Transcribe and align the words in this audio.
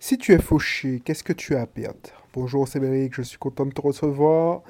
Si 0.00 0.16
tu 0.16 0.32
es 0.32 0.38
fauché, 0.38 1.02
qu'est-ce 1.04 1.24
que 1.24 1.32
tu 1.32 1.56
as 1.56 1.62
à 1.62 1.66
perdre? 1.66 1.98
Bonjour, 2.32 2.68
c'est 2.68 2.78
Béric, 2.78 3.14
je 3.16 3.22
suis 3.22 3.36
content 3.36 3.66
de 3.66 3.72
te 3.72 3.80
recevoir. 3.80 4.62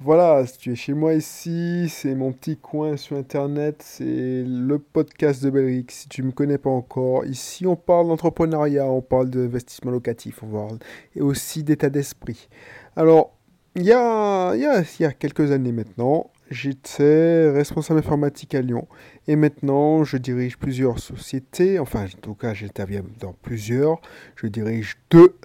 Voilà, 0.00 0.46
si 0.46 0.56
tu 0.56 0.72
es 0.72 0.74
chez 0.74 0.94
moi 0.94 1.12
ici, 1.12 1.90
c'est 1.90 2.14
mon 2.14 2.32
petit 2.32 2.56
coin 2.56 2.96
sur 2.96 3.18
Internet, 3.18 3.82
c'est 3.84 4.42
le 4.42 4.78
podcast 4.78 5.44
de 5.44 5.50
Béric. 5.50 5.90
Si 5.90 6.08
tu 6.08 6.22
ne 6.22 6.28
me 6.28 6.32
connais 6.32 6.56
pas 6.56 6.70
encore, 6.70 7.26
ici 7.26 7.66
on 7.66 7.76
parle 7.76 8.08
d'entrepreneuriat, 8.08 8.86
on 8.86 9.02
parle 9.02 9.28
d'investissement 9.28 9.90
locatif, 9.90 10.42
on 10.42 10.46
parle 10.46 10.78
et 11.14 11.20
aussi 11.20 11.62
d'état 11.62 11.90
d'esprit. 11.90 12.48
Alors, 12.96 13.36
il 13.76 13.82
y 13.82 13.92
a, 13.92 14.54
y 14.56 14.64
a, 14.64 14.80
il 14.80 15.02
y 15.02 15.04
a 15.04 15.12
quelques 15.12 15.52
années 15.52 15.72
maintenant, 15.72 16.30
j'étais 16.50 17.50
responsable 17.50 18.00
informatique 18.00 18.54
à 18.54 18.60
Lyon 18.60 18.88
et 19.28 19.36
maintenant 19.36 20.04
je 20.04 20.16
dirige 20.16 20.58
plusieurs 20.58 20.98
sociétés, 20.98 21.78
enfin 21.78 22.04
en 22.04 22.20
tout 22.20 22.34
cas 22.34 22.54
j'interviens 22.54 23.04
dans 23.20 23.32
plusieurs, 23.32 24.00
je 24.36 24.48
dirige 24.48 24.98
deux 25.10 25.36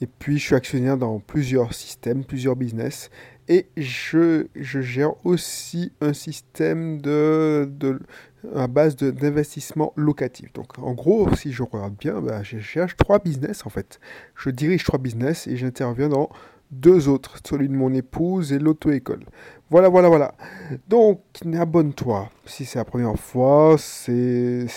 et 0.00 0.06
puis 0.06 0.38
je 0.38 0.44
suis 0.44 0.54
actionnaire 0.54 0.98
dans 0.98 1.18
plusieurs 1.18 1.72
systèmes, 1.72 2.24
plusieurs 2.24 2.56
business 2.56 3.10
et 3.48 3.66
je, 3.76 4.46
gère 4.54 5.14
aussi 5.24 5.92
un 6.00 6.12
système 6.12 7.00
de, 7.00 7.68
de 7.70 8.00
à 8.54 8.66
base 8.66 8.96
d'investissement 8.96 9.94
locatif. 9.96 10.52
Donc 10.52 10.78
en 10.78 10.92
gros, 10.92 11.34
si 11.34 11.52
je 11.52 11.62
regarde 11.62 11.94
bien, 11.96 12.20
bah, 12.20 12.42
je 12.42 12.58
cherche 12.58 12.96
trois 12.96 13.18
business 13.18 13.64
en 13.64 13.70
fait. 13.70 14.00
Je 14.36 14.50
dirige 14.50 14.84
trois 14.84 14.98
business 14.98 15.46
et 15.46 15.56
j'interviens 15.56 16.08
dans 16.10 16.28
deux 16.70 17.08
autres, 17.08 17.38
celui 17.46 17.68
de 17.68 17.74
mon 17.74 17.92
épouse 17.94 18.52
et 18.52 18.58
l'auto-école. 18.58 19.24
Voilà, 19.74 19.88
voilà, 19.88 20.06
voilà. 20.08 20.34
Donc, 20.86 21.18
abonne-toi. 21.52 22.30
Si 22.46 22.64
c'est 22.64 22.78
la 22.78 22.84
première 22.84 23.18
fois, 23.18 23.74
c'est 23.76 24.68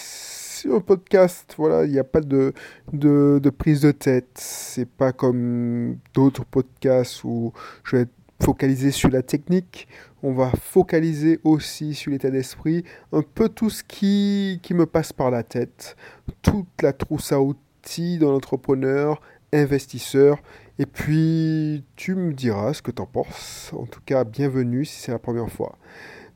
un 0.65 0.79
podcast, 0.79 1.53
voilà, 1.55 1.85
il 1.85 1.91
n'y 1.91 1.99
a 1.99 2.03
pas 2.03 2.19
de, 2.19 2.51
de, 2.91 3.49
prise 3.51 3.81
de 3.81 3.91
tête. 3.91 4.31
C'est 4.33 4.89
pas 4.89 5.11
comme 5.11 5.99
d'autres 6.15 6.45
podcasts 6.45 7.23
où 7.23 7.53
je 7.83 7.95
vais 7.95 8.01
être 8.01 8.13
focalisé 8.41 8.89
sur 8.89 9.11
la 9.11 9.21
technique. 9.21 9.87
On 10.23 10.33
va 10.33 10.49
focaliser 10.59 11.41
aussi 11.43 11.93
sur 11.93 12.11
l'état 12.11 12.31
d'esprit, 12.31 12.83
un 13.11 13.21
peu 13.21 13.49
tout 13.49 13.69
ce 13.69 13.83
qui, 13.83 14.59
qui 14.63 14.73
me 14.73 14.87
passe 14.87 15.13
par 15.13 15.29
la 15.29 15.43
tête, 15.43 15.95
toute 16.41 16.81
la 16.81 16.91
trousse 16.91 17.31
à 17.31 17.39
outils 17.39 18.17
dans 18.17 18.31
l'entrepreneur, 18.31 19.21
investisseur 19.53 20.39
et 20.79 20.85
puis, 20.85 21.83
tu 21.95 22.15
me 22.15 22.33
diras 22.33 22.73
ce 22.73 22.81
que 22.81 22.91
tu 22.91 23.01
en 23.01 23.07
penses. 23.07 23.71
En 23.75 23.85
tout 23.85 24.01
cas, 24.05 24.23
bienvenue 24.23 24.85
si 24.85 25.01
c'est 25.01 25.11
la 25.11 25.19
première 25.19 25.49
fois. 25.49 25.77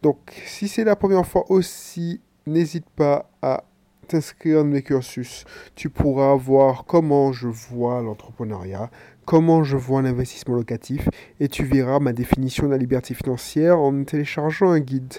Donc, 0.02 0.18
si 0.48 0.68
c'est 0.68 0.84
la 0.84 0.96
première 0.96 1.28
fois 1.28 1.46
aussi, 1.50 2.22
n'hésite 2.48 2.90
pas 2.90 3.30
à 3.42 3.64
t'inscrire 4.08 4.64
dans 4.64 4.70
mes 4.70 4.82
cursus. 4.82 5.46
Tu 5.76 5.90
pourras 5.90 6.36
voir 6.36 6.86
comment 6.86 7.32
je 7.32 7.48
vois 7.48 8.02
l'entrepreneuriat, 8.02 8.90
comment 9.26 9.64
je 9.64 9.78
vois 9.78 10.02
l'investissement 10.02 10.56
locatif, 10.56 11.08
et 11.40 11.48
tu 11.48 11.64
verras 11.64 12.00
ma 12.00 12.12
définition 12.12 12.66
de 12.66 12.72
la 12.72 12.78
liberté 12.78 13.14
financière 13.14 13.80
en 13.80 14.04
téléchargeant 14.04 14.72
un 14.72 14.80
guide, 14.80 15.14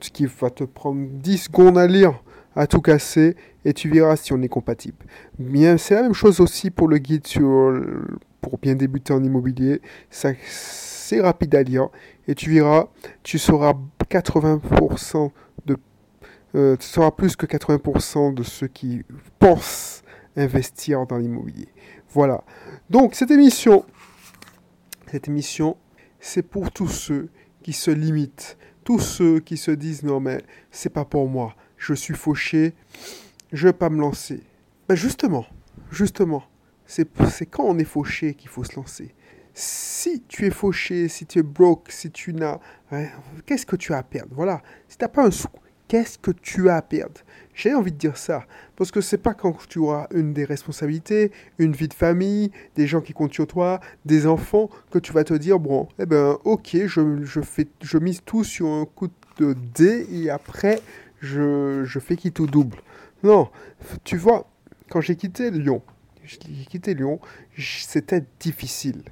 ce 0.00 0.10
qui 0.10 0.26
va 0.26 0.50
te 0.50 0.64
prendre 0.64 1.06
10 1.08 1.38
secondes 1.38 1.78
à 1.78 1.86
lire 1.86 2.22
à 2.56 2.66
tout 2.66 2.80
casser 2.80 3.36
et 3.64 3.72
tu 3.72 3.88
verras 3.88 4.16
si 4.16 4.32
on 4.32 4.42
est 4.42 4.48
compatible. 4.48 4.98
Bien, 5.38 5.76
c'est 5.76 5.94
la 5.94 6.02
même 6.02 6.14
chose 6.14 6.40
aussi 6.40 6.70
pour 6.70 6.88
le 6.88 6.98
guide 6.98 7.26
sur 7.26 7.72
pour 8.44 8.58
bien 8.58 8.74
débuter 8.74 9.12
en 9.14 9.24
immobilier. 9.24 9.80
C'est 10.10 11.20
rapide 11.20 11.54
à 11.54 11.62
lire 11.62 11.88
et 12.28 12.34
tu 12.34 12.50
verras, 12.50 12.88
tu 13.22 13.38
sauras 13.38 13.72
80% 14.10 15.30
de, 15.64 15.76
euh, 16.54 16.76
tu 16.76 16.86
sauras 16.86 17.10
plus 17.10 17.36
que 17.36 17.46
80% 17.46 18.34
de 18.34 18.42
ceux 18.42 18.66
qui 18.66 19.02
pensent 19.38 20.02
investir 20.36 21.06
dans 21.06 21.16
l'immobilier. 21.16 21.68
Voilà. 22.10 22.44
Donc 22.90 23.14
cette 23.14 23.30
émission, 23.30 23.84
cette 25.10 25.28
émission, 25.28 25.76
c'est 26.20 26.42
pour 26.42 26.70
tous 26.70 26.88
ceux 26.88 27.28
qui 27.62 27.72
se 27.72 27.90
limitent, 27.90 28.58
tous 28.84 28.98
ceux 28.98 29.40
qui 29.40 29.56
se 29.56 29.70
disent 29.70 30.02
non 30.02 30.20
mais 30.20 30.42
c'est 30.70 30.92
pas 30.92 31.06
pour 31.06 31.28
moi, 31.28 31.54
je 31.78 31.94
suis 31.94 32.14
fauché, 32.14 32.74
je 33.52 33.68
vais 33.68 33.72
pas 33.72 33.88
me 33.88 34.00
lancer. 34.00 34.42
Ben 34.86 34.96
justement, 34.96 35.46
justement, 35.90 36.44
c'est 36.86 37.46
quand 37.46 37.64
on 37.64 37.78
est 37.78 37.84
fauché 37.84 38.34
qu'il 38.34 38.48
faut 38.48 38.64
se 38.64 38.76
lancer. 38.76 39.14
Si 39.52 40.22
tu 40.26 40.46
es 40.46 40.50
fauché, 40.50 41.08
si 41.08 41.26
tu 41.26 41.38
es 41.38 41.42
broke, 41.42 41.90
si 41.90 42.10
tu 42.10 42.34
n'as... 42.34 42.58
Qu'est-ce 43.46 43.66
que 43.66 43.76
tu 43.76 43.92
as 43.92 43.98
à 43.98 44.02
perdre? 44.02 44.34
Voilà. 44.34 44.62
Si 44.88 44.98
tu 44.98 45.04
n'as 45.04 45.08
pas 45.08 45.24
un 45.24 45.30
sou, 45.30 45.48
qu'est-ce 45.86 46.18
que 46.18 46.32
tu 46.32 46.68
as 46.68 46.76
à 46.76 46.82
perdre? 46.82 47.20
J'ai 47.54 47.72
envie 47.72 47.92
de 47.92 47.96
dire 47.96 48.16
ça. 48.16 48.46
Parce 48.74 48.90
que 48.90 49.00
c'est 49.00 49.18
pas 49.18 49.32
quand 49.32 49.56
tu 49.68 49.78
auras 49.78 50.08
une 50.12 50.32
des 50.32 50.44
responsabilités, 50.44 51.30
une 51.58 51.72
vie 51.72 51.86
de 51.86 51.94
famille, 51.94 52.50
des 52.74 52.88
gens 52.88 53.00
qui 53.00 53.12
comptent 53.12 53.32
sur 53.32 53.46
toi, 53.46 53.78
des 54.04 54.26
enfants, 54.26 54.68
que 54.90 54.98
tu 54.98 55.12
vas 55.12 55.22
te 55.22 55.34
dire, 55.34 55.60
bon, 55.60 55.88
eh 56.00 56.06
ben, 56.06 56.36
ok, 56.44 56.76
je, 56.86 57.22
je, 57.22 57.40
fais, 57.40 57.68
je 57.80 57.98
mise 57.98 58.22
tout 58.24 58.42
sur 58.42 58.66
un 58.66 58.86
coup 58.86 59.08
de 59.38 59.54
dé 59.76 60.06
et 60.10 60.30
après, 60.30 60.80
je, 61.20 61.84
je 61.84 61.98
fais 62.00 62.16
qui 62.16 62.32
tout 62.32 62.48
double. 62.48 62.78
Non, 63.22 63.50
tu 64.02 64.16
vois, 64.16 64.50
quand 64.90 65.00
j'ai 65.00 65.14
quitté 65.14 65.52
Lyon, 65.52 65.80
j'ai 66.24 66.64
quitté 66.68 66.94
Lyon, 66.94 67.20
c'était 67.58 68.24
difficile. 68.40 69.02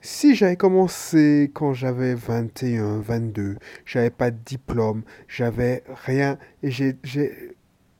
Si 0.00 0.34
j'avais 0.34 0.56
commencé 0.56 1.50
quand 1.54 1.74
j'avais 1.74 2.14
21, 2.14 2.98
22, 3.00 3.56
j'avais 3.84 4.10
pas 4.10 4.30
de 4.30 4.38
diplôme, 4.44 5.02
j'avais 5.28 5.84
rien, 6.04 6.38
et 6.62 6.70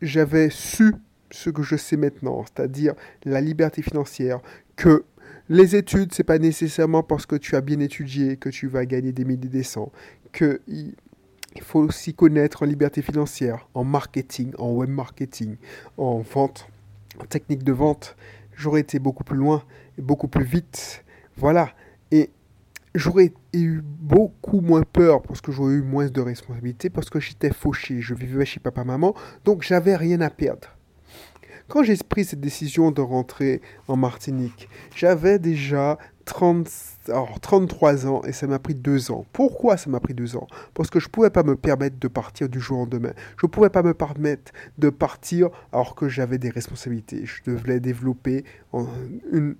j'avais 0.01 0.51
su 0.51 0.95
ce 1.31 1.51
que 1.51 1.63
je 1.63 1.77
sais 1.77 1.97
maintenant, 1.97 2.45
c'est-à-dire 2.45 2.95
la 3.25 3.41
liberté 3.41 3.83
financière, 3.83 4.41
que 4.77 5.05
les 5.49 5.77
études, 5.77 6.13
c'est 6.13 6.25
pas 6.25 6.39
nécessairement 6.39 7.03
parce 7.03 7.27
que 7.27 7.37
tu 7.37 7.55
as 7.55 7.61
bien 7.61 7.79
étudié 7.81 8.37
que 8.37 8.49
tu 8.49 8.67
vas 8.67 8.85
gagner 8.85 9.13
des 9.13 9.25
milliers 9.25 9.49
des 9.49 9.63
cents, 9.63 9.93
que 10.33 10.61
il 10.67 10.95
faut 11.61 11.81
aussi 11.81 12.15
connaître 12.15 12.63
en 12.63 12.67
liberté 12.67 13.03
financière, 13.03 13.69
en 13.75 13.85
marketing, 13.85 14.53
en 14.59 14.73
web 14.73 14.89
marketing, 14.89 15.57
en 15.99 16.19
vente 16.19 16.67
en 17.21 17.25
technique 17.25 17.63
de 17.63 17.73
vente, 17.73 18.17
j'aurais 18.55 18.81
été 18.81 18.99
beaucoup 18.99 19.25
plus 19.25 19.37
loin, 19.37 19.63
et 19.99 20.03
beaucoup 20.03 20.29
plus 20.29 20.45
vite. 20.45 21.05
Voilà. 21.37 21.71
Et 22.11 22.31
j'aurais 22.95 23.33
eu 23.53 23.81
beaucoup 23.83 24.61
moins 24.61 24.83
peur 24.83 25.23
parce 25.23 25.41
que 25.41 25.53
j'aurais 25.53 25.75
eu 25.75 25.83
moins 25.83 26.09
de 26.09 26.21
responsabilités, 26.21 26.91
parce 26.91 27.11
que 27.11 27.21
j'étais 27.21 27.53
fauché, 27.53 28.01
je 28.01 28.15
vivais 28.15 28.45
chez 28.45 28.61
papa-maman, 28.61 29.15
donc 29.45 29.63
j'avais 29.63 29.97
rien 29.97 30.21
à 30.21 30.31
perdre. 30.31 30.69
Quand 31.69 31.83
j'ai 31.83 31.97
pris 31.97 32.25
cette 32.25 32.41
décision 32.41 32.91
de 32.91 33.01
rentrer 33.01 33.63
en 33.89 33.97
Martinique, 33.97 34.69
j'avais 34.95 35.39
déjà 35.39 35.99
30, 36.27 36.69
33 37.05 38.07
ans 38.07 38.23
et 38.25 38.33
ça 38.33 38.47
m'a 38.47 38.59
pris 38.59 38.75
deux 38.75 39.11
ans. 39.11 39.27
Pourquoi 39.33 39.77
ça 39.77 39.91
m'a 39.91 40.01
pris 40.01 40.15
deux 40.15 40.37
ans? 40.37 40.47
Parce 40.75 40.91
que 40.91 41.01
je 41.01 41.07
ne 41.07 41.11
pouvais 41.11 41.31
pas 41.31 41.43
me 41.43 41.57
permettre 41.57 41.99
de 41.99 42.09
partir 42.09 42.49
du 42.49 42.61
jour 42.61 42.79
au 42.79 42.81
lendemain. 42.83 43.13
Je 43.41 43.47
ne 43.47 43.51
pouvais 43.51 43.71
pas 43.71 43.83
me 43.83 43.95
permettre 43.95 44.53
de 44.79 44.91
partir 44.91 45.49
alors 45.73 45.95
que 45.95 46.09
j'avais 46.09 46.39
des 46.39 46.51
responsabilités. 46.51 47.27
Je 47.27 47.51
devais 47.51 47.81
développer 47.81 48.45
une, 48.73 49.57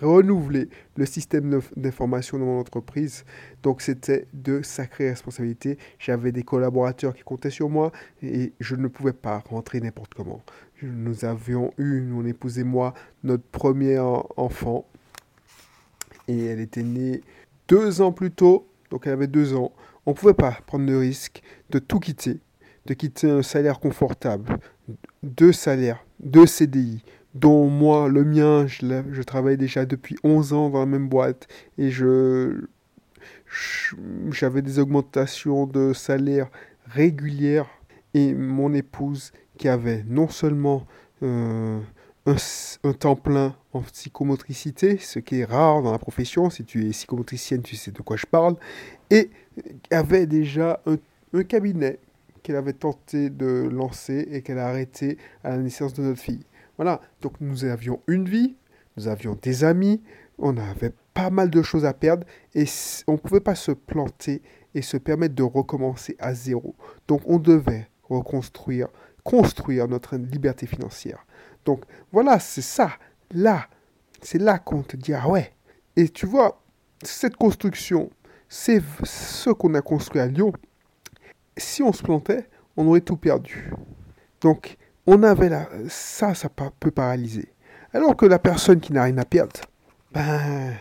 renouveler 0.00 0.68
le 0.96 1.06
système 1.06 1.60
d'information 1.76 2.38
de 2.38 2.44
mon 2.44 2.58
entreprise. 2.60 3.24
Donc 3.62 3.80
c'était 3.80 4.26
de 4.32 4.62
sacrées 4.62 5.10
responsabilités. 5.10 5.78
J'avais 5.98 6.32
des 6.32 6.42
collaborateurs 6.42 7.14
qui 7.14 7.22
comptaient 7.22 7.50
sur 7.50 7.68
moi 7.68 7.92
et 8.22 8.52
je 8.60 8.76
ne 8.76 8.88
pouvais 8.88 9.12
pas 9.12 9.42
rentrer 9.48 9.80
n'importe 9.80 10.14
comment. 10.14 10.42
Nous 10.82 11.24
avions 11.24 11.72
eu, 11.78 12.00
mon 12.00 12.26
épouse 12.26 12.58
et 12.58 12.64
moi, 12.64 12.94
notre 13.22 13.44
premier 13.44 13.98
enfant 13.98 14.86
et 16.28 16.46
elle 16.46 16.60
était 16.60 16.82
née 16.82 17.22
deux 17.68 18.02
ans 18.02 18.12
plus 18.12 18.30
tôt, 18.30 18.68
donc 18.90 19.06
elle 19.06 19.12
avait 19.12 19.26
deux 19.26 19.54
ans. 19.54 19.72
On 20.06 20.10
ne 20.10 20.16
pouvait 20.16 20.34
pas 20.34 20.58
prendre 20.66 20.86
le 20.86 20.98
risque 20.98 21.42
de 21.70 21.78
tout 21.78 22.00
quitter, 22.00 22.40
de 22.86 22.94
quitter 22.94 23.30
un 23.30 23.42
salaire 23.42 23.80
confortable, 23.80 24.58
deux 25.22 25.52
salaires, 25.52 26.04
deux 26.20 26.46
CDI, 26.46 27.02
dont 27.34 27.68
moi, 27.68 28.08
le 28.08 28.24
mien, 28.24 28.66
je, 28.66 29.02
je 29.10 29.22
travaille 29.22 29.56
déjà 29.56 29.86
depuis 29.86 30.16
11 30.22 30.52
ans 30.52 30.70
dans 30.70 30.80
la 30.80 30.86
même 30.86 31.08
boîte 31.08 31.48
et 31.78 31.90
je 31.90 32.66
j'avais 34.30 34.62
des 34.62 34.78
augmentations 34.78 35.66
de 35.66 35.92
salaire 35.92 36.50
régulières 36.86 37.68
et 38.12 38.34
mon 38.34 38.74
épouse 38.74 39.32
qui 39.58 39.68
avait 39.68 40.04
non 40.08 40.28
seulement 40.28 40.86
euh, 41.22 41.80
un, 42.26 42.92
temps 42.92 43.16
plein 43.16 43.54
en 43.72 43.82
psychomotricité, 43.82 44.98
ce 44.98 45.18
qui 45.18 45.40
est 45.40 45.44
rare 45.44 45.82
dans 45.82 45.92
la 45.92 45.98
profession, 45.98 46.50
si 46.50 46.64
tu 46.64 46.86
es 46.86 46.90
psychomotricienne, 46.90 47.62
tu 47.62 47.76
sais 47.76 47.90
de 47.90 48.00
quoi 48.02 48.16
je 48.16 48.26
parle, 48.26 48.56
et 49.10 49.30
avait 49.90 50.26
déjà 50.26 50.80
un, 50.86 50.96
un 51.34 51.42
cabinet 51.42 51.98
qu'elle 52.42 52.56
avait 52.56 52.72
tenté 52.72 53.30
de 53.30 53.68
lancer 53.70 54.28
et 54.30 54.42
qu'elle 54.42 54.58
a 54.58 54.68
arrêté 54.68 55.18
à 55.42 55.50
la 55.50 55.58
naissance 55.58 55.94
de 55.94 56.02
notre 56.02 56.20
fille. 56.20 56.44
Voilà, 56.76 57.00
donc 57.20 57.34
nous 57.40 57.64
avions 57.64 58.00
une 58.06 58.28
vie, 58.28 58.56
nous 58.96 59.08
avions 59.08 59.38
des 59.40 59.64
amis, 59.64 60.02
on 60.38 60.56
avait 60.56 60.92
pas 61.14 61.30
mal 61.30 61.50
de 61.50 61.62
choses 61.62 61.84
à 61.84 61.94
perdre 61.94 62.26
et 62.54 62.64
on 63.06 63.12
ne 63.12 63.18
pouvait 63.18 63.40
pas 63.40 63.54
se 63.54 63.70
planter 63.70 64.42
et 64.74 64.82
se 64.82 64.96
permettre 64.96 65.34
de 65.34 65.42
recommencer 65.42 66.16
à 66.18 66.34
zéro. 66.34 66.74
Donc 67.06 67.22
on 67.26 67.38
devait 67.38 67.88
reconstruire, 68.08 68.88
construire 69.22 69.88
notre 69.88 70.16
liberté 70.16 70.66
financière. 70.66 71.24
Donc 71.64 71.84
voilà, 72.12 72.38
c'est 72.38 72.62
ça. 72.62 72.90
Là, 73.32 73.66
c'est 74.22 74.38
là 74.38 74.58
qu'on 74.58 74.82
te 74.82 74.96
dit, 74.96 75.14
ah 75.14 75.28
ouais. 75.28 75.52
Et 75.96 76.08
tu 76.08 76.26
vois, 76.26 76.62
cette 77.02 77.36
construction, 77.36 78.10
c'est 78.48 78.82
ce 79.04 79.50
qu'on 79.50 79.74
a 79.74 79.82
construit 79.82 80.20
à 80.20 80.26
Lyon. 80.26 80.52
Si 81.56 81.82
on 81.82 81.92
se 81.92 82.02
plantait, 82.02 82.48
on 82.76 82.86
aurait 82.86 83.00
tout 83.00 83.16
perdu. 83.16 83.70
Donc, 84.40 84.76
on 85.06 85.22
avait 85.22 85.48
là, 85.48 85.68
ça, 85.88 86.34
ça 86.34 86.48
peut 86.48 86.90
paralyser. 86.90 87.52
Alors 87.92 88.16
que 88.16 88.26
la 88.26 88.38
personne 88.38 88.80
qui 88.80 88.92
n'a 88.92 89.04
rien 89.04 89.18
à 89.18 89.24
perdre, 89.24 89.60
ben, 90.12 90.74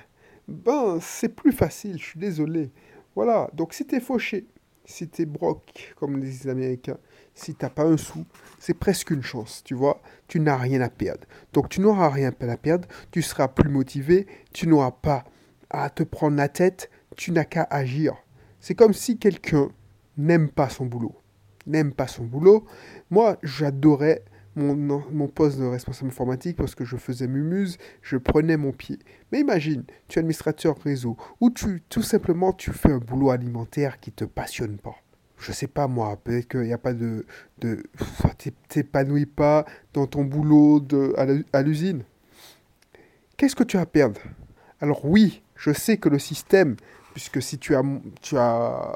ben, 0.47 0.99
c'est 1.01 1.29
plus 1.29 1.51
facile, 1.51 1.97
je 1.99 2.05
suis 2.05 2.19
désolé. 2.19 2.71
Voilà, 3.15 3.49
donc 3.53 3.73
si 3.73 3.85
fauché, 3.99 4.47
si 4.85 5.07
t'es 5.07 5.25
broc, 5.25 5.93
comme 5.95 6.19
les 6.19 6.47
Américains, 6.47 6.97
si 7.33 7.55
t'as 7.55 7.69
pas 7.69 7.85
un 7.85 7.97
sou, 7.97 8.25
c'est 8.59 8.73
presque 8.73 9.11
une 9.11 9.23
chance, 9.23 9.61
tu 9.63 9.73
vois. 9.73 10.01
Tu 10.27 10.39
n'as 10.39 10.57
rien 10.57 10.81
à 10.81 10.89
perdre. 10.89 11.25
Donc 11.53 11.69
tu 11.69 11.81
n'auras 11.81 12.09
rien 12.09 12.31
à 12.39 12.57
perdre, 12.57 12.87
tu 13.11 13.21
seras 13.21 13.47
plus 13.47 13.69
motivé, 13.69 14.27
tu 14.51 14.67
n'auras 14.67 14.91
pas 14.91 15.23
à 15.69 15.89
te 15.89 16.03
prendre 16.03 16.37
la 16.37 16.49
tête, 16.49 16.89
tu 17.15 17.31
n'as 17.31 17.45
qu'à 17.45 17.67
agir. 17.69 18.15
C'est 18.59 18.75
comme 18.75 18.93
si 18.93 19.17
quelqu'un 19.17 19.69
n'aime 20.17 20.49
pas 20.49 20.69
son 20.69 20.85
boulot. 20.85 21.15
N'aime 21.65 21.93
pas 21.93 22.07
son 22.07 22.25
boulot. 22.25 22.65
Moi, 23.09 23.37
j'adorais 23.41 24.23
mon, 24.55 25.03
mon, 25.11 25.27
poste 25.27 25.59
de 25.59 25.65
responsable 25.65 26.09
informatique 26.09 26.57
parce 26.57 26.75
que 26.75 26.85
je 26.85 26.97
faisais 26.97 27.27
mumuse, 27.27 27.77
je 28.01 28.17
prenais 28.17 28.57
mon 28.57 28.71
pied. 28.71 28.99
Mais 29.31 29.39
imagine, 29.39 29.83
tu 30.07 30.17
es 30.17 30.19
administrateur 30.19 30.77
réseau 30.83 31.17
ou 31.39 31.49
tu 31.49 31.81
tout 31.89 32.03
simplement 32.03 32.53
tu 32.53 32.71
fais 32.71 32.91
un 32.91 32.99
boulot 32.99 33.31
alimentaire 33.31 33.99
qui 33.99 34.11
te 34.11 34.25
passionne 34.25 34.77
pas. 34.77 34.95
Je 35.37 35.51
sais 35.51 35.67
pas 35.67 35.87
moi, 35.87 36.17
peut-être 36.23 36.47
qu'il 36.47 36.61
n'y 36.61 36.73
a 36.73 36.77
pas 36.77 36.93
de, 36.93 37.25
de 37.59 37.83
t'épanouis 38.69 39.25
pas 39.25 39.65
dans 39.93 40.07
ton 40.07 40.23
boulot 40.23 40.79
de, 40.79 41.13
à 41.51 41.61
l'usine. 41.61 42.03
Qu'est-ce 43.35 43.55
que 43.55 43.63
tu 43.63 43.77
as 43.77 43.81
à 43.81 43.85
perdre? 43.85 44.21
Alors 44.79 45.03
oui, 45.05 45.43
je 45.55 45.73
sais 45.73 45.97
que 45.97 46.07
le 46.07 46.19
système, 46.19 46.75
puisque 47.13 47.41
si 47.41 47.57
tu 47.57 47.75
as, 47.75 47.83
tu 48.21 48.37
as 48.37 48.95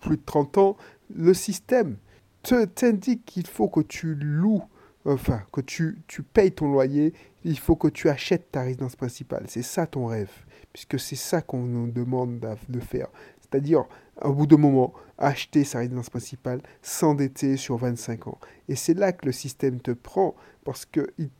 plus 0.00 0.16
de 0.16 0.22
30 0.24 0.58
ans, 0.58 0.76
le 1.14 1.34
système 1.34 1.96
t'indique 2.42 3.24
qu'il 3.24 3.46
faut 3.46 3.68
que 3.68 3.80
tu 3.80 4.14
loues 4.14 4.64
enfin, 5.04 5.42
que 5.52 5.60
tu, 5.60 5.98
tu 6.06 6.22
payes 6.22 6.52
ton 6.52 6.70
loyer, 6.70 7.12
il 7.44 7.58
faut 7.58 7.76
que 7.76 7.88
tu 7.88 8.08
achètes 8.08 8.50
ta 8.50 8.62
résidence 8.62 8.96
principale. 8.96 9.44
C'est 9.48 9.62
ça 9.62 9.86
ton 9.86 10.06
rêve, 10.06 10.32
puisque 10.72 10.98
c'est 10.98 11.16
ça 11.16 11.42
qu'on 11.42 11.62
nous 11.62 11.90
demande 11.90 12.40
de 12.68 12.80
faire. 12.80 13.08
C'est-à-dire, 13.40 13.84
au 14.22 14.32
bout 14.32 14.46
d'un 14.46 14.56
moment, 14.56 14.94
acheter 15.18 15.64
sa 15.64 15.78
résidence 15.78 16.10
principale, 16.10 16.60
s'endetter 16.82 17.56
sur 17.56 17.76
25 17.76 18.28
ans. 18.28 18.38
Et 18.68 18.76
c'est 18.76 18.94
là 18.94 19.12
que 19.12 19.26
le 19.26 19.32
système 19.32 19.80
te 19.80 19.90
prend, 19.90 20.34
parce 20.64 20.86
qu'il 20.86 21.30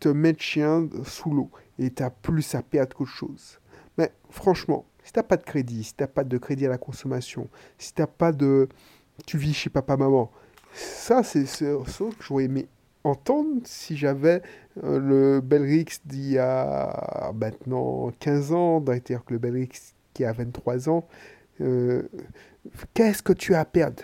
te 0.00 0.34
chien 0.38 0.88
sous 1.04 1.30
l'eau, 1.30 1.50
et 1.78 1.90
tu 1.90 2.02
as 2.02 2.10
plus 2.10 2.54
à 2.54 2.62
perdre 2.62 2.96
qu'autre 2.96 3.10
chose. 3.10 3.60
Mais 3.96 4.12
franchement, 4.28 4.84
si 5.04 5.12
tu 5.12 5.18
n'as 5.18 5.22
pas 5.22 5.36
de 5.36 5.44
crédit, 5.44 5.84
si 5.84 5.94
tu 5.94 6.02
n'as 6.02 6.08
pas 6.08 6.24
de 6.24 6.36
crédit 6.38 6.66
à 6.66 6.70
la 6.70 6.78
consommation, 6.78 7.48
si 7.78 7.94
tu 7.94 8.02
n'as 8.02 8.08
pas 8.08 8.32
de... 8.32 8.68
Tu 9.26 9.38
vis 9.38 9.54
chez 9.54 9.70
papa-maman, 9.70 10.32
ça, 10.72 11.22
c'est 11.22 11.46
ce 11.46 11.64
que 11.64 12.14
j'aurais 12.20 12.44
aimé 12.44 12.66
entendre 13.04 13.60
si 13.64 13.96
j'avais 13.96 14.42
euh, 14.82 14.98
le 14.98 15.40
Belrix 15.40 16.00
d'il 16.04 16.32
y 16.32 16.38
a 16.38 17.32
maintenant 17.34 18.10
15 18.18 18.52
ans, 18.52 18.82
c'est-à-dire 18.84 19.24
que 19.24 19.34
le 19.34 19.38
Belrix 19.38 19.94
qui 20.14 20.24
a 20.24 20.32
23 20.32 20.88
ans, 20.88 21.06
euh, 21.60 22.08
qu'est-ce 22.94 23.22
que 23.22 23.32
tu 23.32 23.54
as 23.54 23.60
à 23.60 23.64
perdre? 23.64 24.02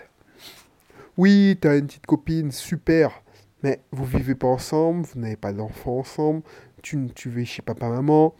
Oui, 1.17 1.57
tu 1.61 1.67
as 1.67 1.75
une 1.75 1.87
petite 1.87 2.05
copine, 2.05 2.51
super, 2.51 3.23
mais 3.63 3.81
vous 3.91 4.05
vivez 4.05 4.35
pas 4.35 4.47
ensemble, 4.47 5.05
vous 5.05 5.19
n'avez 5.19 5.35
pas 5.35 5.51
d'enfants 5.51 5.99
ensemble, 5.99 6.43
tu, 6.81 7.07
tu 7.13 7.29
vis 7.29 7.45
chez 7.45 7.61
papa-maman, 7.61 8.33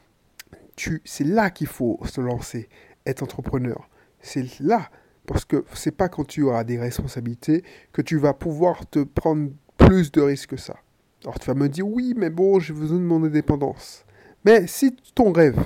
c'est 1.03 1.23
là 1.23 1.49
qu'il 1.49 1.67
faut 1.67 1.99
se 2.05 2.21
lancer, 2.21 2.69
être 3.05 3.23
entrepreneur. 3.23 3.89
C'est 4.21 4.59
là, 4.59 4.89
parce 5.25 5.45
que 5.45 5.65
c'est 5.73 5.95
pas 5.95 6.09
quand 6.09 6.25
tu 6.25 6.43
auras 6.43 6.63
des 6.63 6.79
responsabilités 6.79 7.63
que 7.91 8.01
tu 8.01 8.17
vas 8.17 8.33
pouvoir 8.33 8.85
te 8.87 8.99
prendre 8.99 9.51
plus 9.77 10.11
de 10.11 10.21
risques 10.21 10.51
que 10.51 10.57
ça. 10.57 10.75
Alors 11.23 11.39
tu 11.39 11.47
vas 11.47 11.53
me 11.53 11.69
dire, 11.69 11.87
oui, 11.87 12.13
mais 12.17 12.29
bon, 12.29 12.59
j'ai 12.59 12.73
besoin 12.73 12.97
de 12.97 13.03
mon 13.03 13.23
indépendance. 13.23 14.05
Mais 14.43 14.65
si 14.67 14.95
ton 15.13 15.31
rêve, 15.31 15.59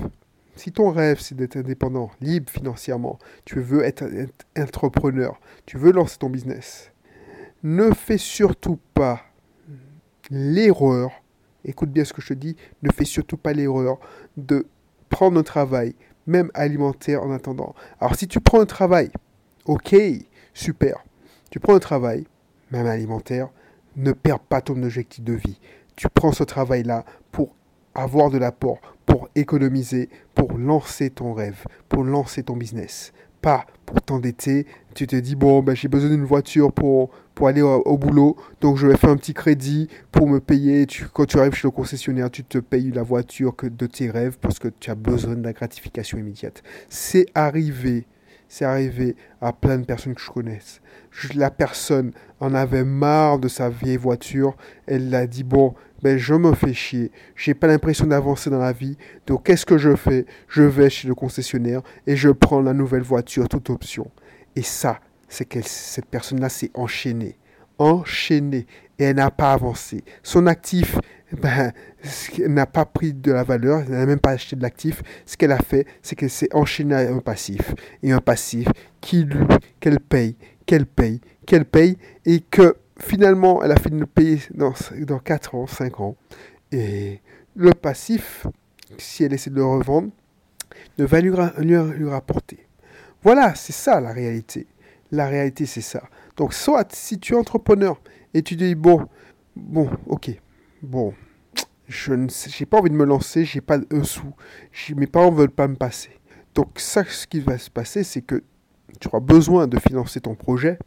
si 0.56 0.72
ton 0.72 0.92
rêve 0.92 1.20
c'est 1.20 1.36
d'être 1.36 1.56
indépendant, 1.58 2.12
libre 2.22 2.50
financièrement, 2.52 3.20
tu 3.46 3.60
veux 3.60 3.84
être, 3.84 4.06
entrepreneur, 4.58 5.40
tu 5.66 5.78
veux 5.78 5.92
lancer 5.92 6.18
ton 6.18 6.30
business, 6.30 6.92
ne 7.64 7.92
fais 7.92 8.18
surtout 8.18 8.80
pas 8.94 9.22
l'erreur, 10.30 11.12
écoute 11.64 11.90
bien 11.92 12.04
ce 12.04 12.14
que 12.14 12.22
je 12.22 12.30
te 12.30 12.34
dis, 12.34 12.56
ne 12.82 12.92
fais 12.92 13.06
surtout 13.06 13.38
pas 13.38 13.54
l'erreur 13.54 14.00
de 14.38 14.66
prendre 15.10 15.40
un 15.40 15.44
travail, 15.44 15.96
même 16.28 16.52
alimentaire 16.54 17.24
en 17.24 17.32
attendant. 17.32 17.76
Alors 18.00 18.16
si 18.16 18.28
tu 18.28 18.42
prends 18.42 18.60
un 18.60 18.66
travail, 18.66 19.10
ok, 19.66 19.96
super, 20.54 21.04
tu 21.50 21.60
prends 21.60 21.76
un 21.76 21.80
travail, 21.80 22.26
même 22.72 22.88
alimentaire, 22.88 23.50
ne 23.96 24.12
perds 24.12 24.40
pas 24.40 24.62
ton 24.62 24.82
objectif 24.84 25.24
de 25.24 25.34
vie. 25.34 25.60
Tu 25.96 26.08
prends 26.14 26.32
ce 26.32 26.44
travail-là 26.44 27.06
pour 27.32 27.56
avoir 27.94 28.30
de 28.30 28.38
l'apport, 28.38 28.80
pour 29.06 29.30
économiser, 29.36 30.10
pour 30.34 30.58
lancer 30.58 31.10
ton 31.10 31.34
rêve, 31.34 31.64
pour 31.88 32.04
lancer 32.04 32.44
ton 32.44 32.58
business. 32.58 33.14
Pas 33.42 33.66
pour 33.86 34.02
t'endetter. 34.02 34.66
Tu 34.96 35.08
te 35.08 35.16
dis, 35.16 35.36
bon, 35.36 35.62
ben, 35.62 35.76
j'ai 35.76 35.88
besoin 35.88 36.10
d'une 36.10 36.26
voiture 36.26 36.74
pour, 36.74 37.12
pour 37.36 37.48
aller 37.48 37.62
au, 37.62 37.98
boulot, 37.98 38.36
donc 38.62 38.78
je 38.78 38.88
vais 38.88 38.98
faire 38.98 39.12
un 39.12 39.18
petit 39.18 39.34
crédit 39.34 39.88
pour 40.12 40.28
me 40.28 40.40
payer. 40.40 40.88
Quand 41.14 41.26
tu 41.26 41.40
arrives 41.40 41.54
chez 41.54 41.68
le 41.68 41.72
concessionnaire, 41.72 42.32
tu 42.32 42.44
te 42.44 42.58
payes 42.58 42.92
la 42.92 43.04
voiture 43.04 43.56
que 43.56 43.68
de 43.68 43.86
tes 43.86 44.10
rêves 44.10 44.38
parce 44.40 44.58
que 44.58 44.68
tu 44.68 44.90
as 44.90 44.96
besoin 44.96 45.36
de 45.36 45.44
la 45.44 45.54
gratification 45.54 46.18
immédiate. 46.18 46.64
C'est 46.90 47.28
arrivé 47.36 48.08
c'est 48.58 48.64
arrivé 48.64 49.18
à 49.42 49.52
plein 49.52 49.80
de 49.80 49.84
personnes 49.84 50.16
que 50.16 50.22
je 50.22 50.32
connaisse. 50.32 50.80
La 51.34 51.52
personne 51.52 52.14
en 52.40 52.54
avait 52.54 52.86
marre 52.86 53.38
de 53.38 53.50
sa 53.50 53.68
vieille 53.68 53.98
voiture. 53.98 54.56
Elle 54.88 55.14
a 55.14 55.28
dit 55.28 55.44
bon, 55.44 55.76
ben 56.02 56.18
je 56.18 56.36
me 56.36 56.54
fais 56.54 56.74
chier. 56.74 57.12
J'ai 57.36 57.54
pas 57.54 57.68
l'impression 57.68 58.08
d'avancer 58.08 58.50
dans 58.50 58.60
la 58.60 58.72
vie. 58.72 58.98
Donc 59.28 59.44
qu'est-ce 59.44 59.66
que 59.66 59.78
je 59.78 59.94
fais? 59.98 60.26
Je 60.48 60.62
vais 60.62 60.90
chez 60.90 61.06
le 61.06 61.16
concessionnaire 61.16 61.82
et 62.08 62.16
je 62.16 62.30
prends 62.30 62.62
la 62.62 62.72
nouvelle 62.72 63.02
voiture, 63.02 63.50
toute 63.50 63.70
option. 63.70 64.10
Et 64.56 64.62
ça, 64.62 65.02
c'est 65.28 65.44
que 65.44 65.60
cette 65.62 66.06
personne-là 66.06 66.48
s'est 66.48 66.72
enchaînée, 66.76 67.38
enchaînée 67.78 68.68
et 69.00 69.04
elle 69.04 69.18
n'a 69.18 69.32
pas 69.32 69.52
avancé. 69.52 70.02
Son 70.24 70.48
actif 70.48 70.98
ben, 71.32 71.72
n'a 72.48 72.66
pas 72.66 72.86
pris 72.86 73.14
de 73.14 73.32
la 73.32 73.44
valeur, 73.44 73.88
n'a 73.90 74.06
même 74.06 74.20
pas 74.20 74.32
acheté 74.32 74.56
de 74.56 74.62
l'actif. 74.62 75.02
Ce 75.26 75.38
qu'elle 75.38 75.52
a 75.52 75.58
fait, 75.58 75.86
c'est 76.02 76.16
qu'elle 76.16 76.30
s'est 76.30 76.54
enchaînée 76.54 76.96
à 76.96 77.14
un 77.14 77.20
passif. 77.20 77.74
Et 78.04 78.12
un 78.12 78.20
passif 78.20 78.68
qui 79.02 79.28
qu'elle 79.80 80.00
paye, 80.00 80.36
qu'elle 80.66 80.86
paye, 80.86 81.22
qu'elle 81.46 81.66
paye, 81.66 81.98
et 82.26 82.40
que 82.40 82.76
finalement, 83.00 83.64
elle 83.64 83.72
a 83.72 83.78
fini 83.78 84.00
de 84.00 84.06
payer 84.06 84.40
dans, 84.54 84.74
dans 85.02 85.20
4 85.20 85.56
ans, 85.56 85.68
5 85.68 86.00
ans. 86.00 86.16
Et 86.72 87.22
le 87.56 87.72
passif, 87.72 88.48
si 88.98 89.24
elle 89.24 89.34
essaie 89.34 89.50
de 89.50 89.56
le 89.56 89.66
revendre, 89.66 90.10
ne 90.98 91.06
va 91.06 91.22
lui, 91.22 91.32
lui 91.60 92.10
rapporter. 92.10 92.60
Voilà, 93.24 93.56
c'est 93.56 93.74
ça 93.74 94.00
la 94.00 94.12
réalité. 94.12 94.68
La 95.12 95.28
réalité, 95.28 95.66
c'est 95.66 95.82
ça. 95.82 96.04
Donc, 96.38 96.54
soit 96.54 96.94
si 96.94 97.20
tu 97.20 97.34
es 97.34 97.36
entrepreneur 97.36 98.00
et 98.34 98.42
tu 98.42 98.56
dis, 98.56 98.76
bon, 98.76 99.08
bon, 99.56 99.90
ok, 100.08 100.32
bon, 100.86 101.14
je 101.88 102.14
n'ai 102.14 102.66
pas 102.66 102.80
envie 102.80 102.90
de 102.90 102.96
me 102.96 103.06
lancer, 103.06 103.46
j'ai 103.46 103.62
pas 103.62 103.80
un 103.92 104.04
sou, 104.04 104.34
mes 104.96 105.08
parents 105.08 105.32
ne 105.32 105.38
veulent 105.38 105.50
pas 105.50 105.68
me 105.68 105.76
passer. 105.76 106.12
Donc 106.54 106.80
ça, 106.80 107.04
ce 107.04 107.28
qui 107.28 107.40
va 107.42 107.58
se 107.58 107.70
passer, 107.70 108.04
c'est 108.04 108.22
que 108.22 108.44
tu 109.00 109.08
auras 109.08 109.20
besoin 109.20 109.68
de 109.68 109.78
financer 109.78 110.22
ton 110.22 110.36
projet. 110.36 110.80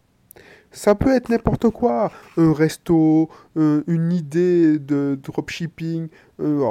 Ça 0.71 0.95
peut 0.95 1.15
être 1.15 1.31
n'importe 1.31 1.71
quoi, 1.71 2.13
un 2.37 2.53
resto, 2.53 3.31
une 3.57 4.13
idée 4.13 4.79
de 4.79 5.19
dropshipping. 5.23 6.09
Euh, 6.41 6.63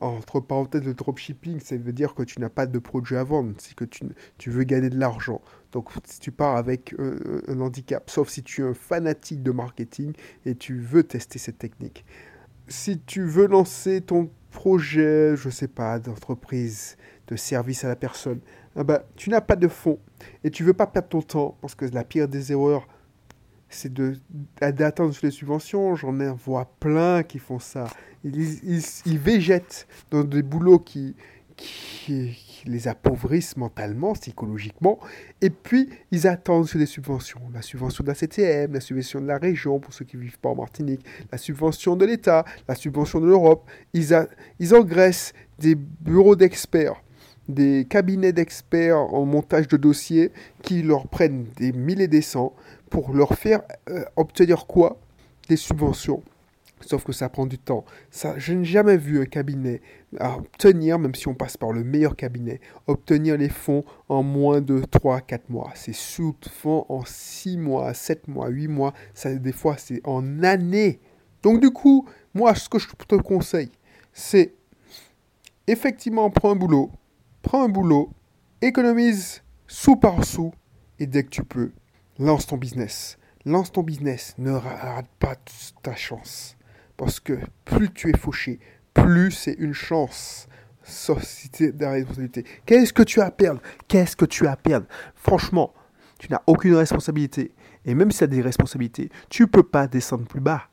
entre 0.00 0.40
parenthèses, 0.40 0.84
le 0.84 0.94
dropshipping, 0.94 1.60
ça 1.60 1.76
veut 1.76 1.92
dire 1.92 2.14
que 2.14 2.22
tu 2.22 2.40
n'as 2.40 2.48
pas 2.48 2.66
de 2.66 2.78
produit 2.78 3.16
à 3.16 3.24
vendre, 3.24 3.52
c'est 3.58 3.74
que 3.74 3.84
tu, 3.84 4.04
tu, 4.38 4.50
veux 4.50 4.64
gagner 4.64 4.88
de 4.88 4.98
l'argent. 4.98 5.42
Donc 5.72 5.90
si 6.04 6.18
tu 6.18 6.32
pars 6.32 6.56
avec 6.56 6.94
un 6.98 7.60
handicap, 7.60 8.08
sauf 8.08 8.30
si 8.30 8.42
tu 8.42 8.62
es 8.62 8.64
un 8.64 8.74
fanatique 8.74 9.42
de 9.42 9.50
marketing 9.50 10.14
et 10.46 10.54
tu 10.54 10.78
veux 10.78 11.02
tester 11.02 11.38
cette 11.38 11.58
technique 11.58 12.06
si 12.68 12.98
tu 13.00 13.22
veux 13.22 13.46
lancer 13.46 14.00
ton 14.00 14.30
projet, 14.50 15.36
je 15.36 15.50
sais 15.50 15.68
pas, 15.68 15.98
d'entreprise, 15.98 16.96
de 17.28 17.36
service 17.36 17.84
à 17.84 17.88
la 17.88 17.96
personne, 17.96 18.40
ah 18.76 18.84
bah, 18.84 19.04
tu 19.16 19.30
n'as 19.30 19.40
pas 19.40 19.56
de 19.56 19.68
fonds 19.68 19.98
et 20.44 20.50
tu 20.50 20.62
veux 20.62 20.74
pas 20.74 20.86
perdre 20.86 21.08
ton 21.08 21.22
temps 21.22 21.58
parce 21.60 21.74
que 21.74 21.86
la 21.86 22.04
pire 22.04 22.28
des 22.28 22.52
erreurs, 22.52 22.86
c'est 23.68 23.92
d'attendre 23.92 25.14
les 25.22 25.30
subventions. 25.30 25.96
J'en 25.96 26.12
vois 26.34 26.70
plein 26.78 27.22
qui 27.22 27.38
font 27.38 27.58
ça. 27.58 27.88
Ils, 28.24 28.82
ils, 29.04 29.18
végètent 29.18 29.86
dans 30.10 30.24
des 30.24 30.42
boulots 30.42 30.78
qui, 30.78 31.14
qui 32.66 32.72
les 32.72 32.88
appauvrissent 32.88 33.56
mentalement, 33.56 34.12
psychologiquement, 34.14 34.98
et 35.40 35.50
puis 35.50 35.88
ils 36.10 36.26
attendent 36.26 36.66
sur 36.66 36.78
des 36.78 36.86
subventions. 36.86 37.40
La 37.54 37.62
subvention 37.62 38.02
de 38.02 38.08
la 38.08 38.14
CTM, 38.14 38.72
la 38.72 38.80
subvention 38.80 39.20
de 39.20 39.26
la 39.26 39.38
région 39.38 39.78
pour 39.78 39.94
ceux 39.94 40.04
qui 40.04 40.16
ne 40.16 40.22
vivent 40.22 40.40
pas 40.40 40.48
en 40.48 40.56
Martinique, 40.56 41.04
la 41.30 41.38
subvention 41.38 41.94
de 41.96 42.04
l'État, 42.04 42.44
la 42.68 42.74
subvention 42.74 43.20
de 43.20 43.26
l'Europe. 43.26 43.68
Ils, 43.94 44.74
engraissent 44.74 45.32
des 45.58 45.74
bureaux 45.74 46.36
d'experts 46.36 47.02
des 47.48 47.86
cabinets 47.88 48.32
d'experts 48.32 48.98
en 48.98 49.24
montage 49.24 49.68
de 49.68 49.76
dossiers 49.76 50.32
qui 50.62 50.82
leur 50.82 51.06
prennent 51.06 51.46
des 51.56 51.70
milliers 51.70 52.08
des 52.08 52.20
cents 52.20 52.52
pour 52.90 53.14
leur 53.14 53.34
faire 53.34 53.62
euh, 53.88 54.02
obtenir 54.16 54.66
quoi? 54.66 54.98
Des 55.48 55.56
subventions. 55.56 56.24
Sauf 56.86 57.02
que 57.02 57.12
ça 57.12 57.28
prend 57.28 57.46
du 57.46 57.58
temps. 57.58 57.84
Je 58.36 58.52
n'ai 58.52 58.64
jamais 58.64 58.96
vu 58.96 59.20
un 59.20 59.24
cabinet 59.24 59.82
obtenir, 60.20 61.00
même 61.00 61.16
si 61.16 61.26
on 61.26 61.34
passe 61.34 61.56
par 61.56 61.72
le 61.72 61.82
meilleur 61.82 62.14
cabinet, 62.14 62.60
obtenir 62.86 63.36
les 63.36 63.48
fonds 63.48 63.84
en 64.08 64.22
moins 64.22 64.60
de 64.60 64.80
3-4 64.80 65.40
mois. 65.48 65.72
C'est 65.74 65.92
souvent 65.92 66.86
en 66.88 67.02
6 67.04 67.58
mois, 67.58 67.92
7 67.92 68.28
mois, 68.28 68.48
8 68.48 68.68
mois. 68.68 68.94
Des 69.24 69.52
fois, 69.52 69.76
c'est 69.78 70.00
en 70.04 70.44
années. 70.44 71.00
Donc 71.42 71.60
du 71.60 71.70
coup, 71.70 72.08
moi, 72.34 72.54
ce 72.54 72.68
que 72.68 72.78
je 72.78 72.86
te 72.86 73.16
conseille, 73.16 73.72
c'est 74.12 74.54
effectivement 75.66 76.30
prends 76.30 76.52
un 76.52 76.56
boulot, 76.56 76.92
prends 77.42 77.64
un 77.64 77.68
boulot, 77.68 78.10
économise 78.62 79.42
sous 79.66 79.96
par 79.96 80.24
sous, 80.24 80.52
et 81.00 81.06
dès 81.06 81.24
que 81.24 81.30
tu 81.30 81.42
peux, 81.42 81.72
lance 82.18 82.46
ton 82.46 82.56
business. 82.56 83.18
Lance 83.44 83.70
ton 83.70 83.82
business, 83.82 84.34
ne 84.38 84.52
rate 84.52 85.06
pas 85.18 85.36
ta 85.82 85.94
chance. 85.94 86.55
Parce 86.96 87.20
que 87.20 87.38
plus 87.64 87.92
tu 87.92 88.10
es 88.10 88.16
fauché, 88.16 88.58
plus 88.94 89.30
c'est 89.30 89.54
une 89.54 89.74
chance. 89.74 90.48
Société 90.82 91.72
de 91.72 91.84
responsabilité. 91.84 92.44
Qu'est-ce 92.64 92.92
que 92.92 93.02
tu 93.02 93.20
as 93.20 93.26
à 93.26 93.30
perdre? 93.32 93.60
Qu'est-ce 93.88 94.14
que 94.14 94.24
tu 94.24 94.46
as 94.46 94.52
à 94.52 94.56
perdre? 94.56 94.86
Franchement, 95.16 95.74
tu 96.18 96.30
n'as 96.30 96.42
aucune 96.46 96.76
responsabilité. 96.76 97.52
Et 97.84 97.94
même 97.94 98.12
si 98.12 98.18
tu 98.18 98.24
as 98.24 98.28
des 98.28 98.40
responsabilités, 98.40 99.10
tu 99.28 99.42
ne 99.42 99.48
peux 99.48 99.64
pas 99.64 99.88
descendre 99.88 100.26
plus 100.26 100.40
bas. 100.40 100.68